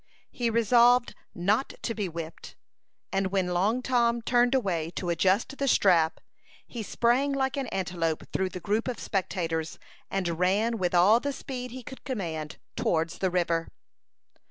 He 0.31 0.49
resolved 0.49 1.13
not 1.35 1.75
to 1.83 1.93
be 1.93 2.09
whipped, 2.09 2.55
and, 3.11 3.27
when 3.27 3.49
Long 3.49 3.83
Tom 3.83 4.23
turned 4.23 4.55
away 4.55 4.89
to 4.95 5.11
adjust 5.11 5.59
the 5.59 5.67
strap, 5.67 6.19
he 6.65 6.81
sprang 6.81 7.33
like 7.33 7.55
an 7.55 7.67
antelope 7.67 8.23
through 8.33 8.49
the 8.49 8.59
group 8.59 8.87
of 8.87 8.97
spectators, 8.99 9.77
and 10.09 10.39
ran 10.39 10.79
with 10.79 10.95
all 10.95 11.19
the 11.19 11.31
speed 11.31 11.69
he 11.69 11.83
could 11.83 12.03
command 12.03 12.57
towards 12.75 13.19
the 13.19 13.29
river. 13.29 13.67